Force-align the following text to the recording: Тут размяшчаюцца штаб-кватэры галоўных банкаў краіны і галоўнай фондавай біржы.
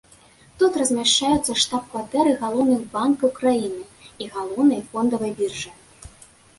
Тут 0.61 0.79
размяшчаюцца 0.81 1.57
штаб-кватэры 1.65 2.31
галоўных 2.43 2.81
банкаў 2.97 3.29
краіны 3.39 3.81
і 4.25 4.35
галоўнай 4.35 4.85
фондавай 4.91 5.31
біржы. 5.41 5.71